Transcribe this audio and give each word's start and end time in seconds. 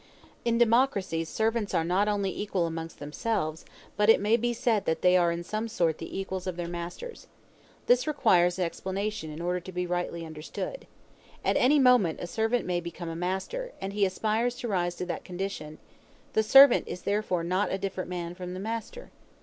In 0.43 0.57
democracies 0.57 1.29
servants 1.29 1.75
are 1.75 1.83
not 1.83 2.07
only 2.07 2.35
equal 2.35 2.65
amongst 2.65 2.97
themselves, 2.97 3.63
but 3.95 4.09
it 4.09 4.19
may 4.19 4.35
be 4.35 4.51
said 4.51 4.85
that 4.85 5.03
they 5.03 5.15
are 5.15 5.31
in 5.31 5.43
some 5.43 5.67
sort 5.67 5.99
the 5.99 6.17
equals 6.19 6.47
of 6.47 6.55
their 6.55 6.67
masters. 6.67 7.27
This 7.85 8.07
requires 8.07 8.57
explanation 8.57 9.29
in 9.29 9.43
order 9.43 9.59
to 9.59 9.71
be 9.71 9.85
rightly 9.85 10.25
understood. 10.25 10.87
At 11.45 11.55
any 11.55 11.77
moment 11.77 12.19
a 12.19 12.25
servant 12.25 12.65
may 12.65 12.79
become 12.79 13.09
a 13.09 13.15
master, 13.15 13.73
and 13.79 13.93
he 13.93 14.03
aspires 14.03 14.55
to 14.55 14.67
rise 14.67 14.95
to 14.95 15.05
that 15.05 15.23
condition: 15.23 15.77
the 16.33 16.41
servant 16.41 16.87
is 16.87 17.03
therefore 17.03 17.43
not 17.43 17.71
a 17.71 17.77
different 17.77 18.09
man 18.09 18.33
from 18.33 18.55
the 18.55 18.59
master. 18.59 19.11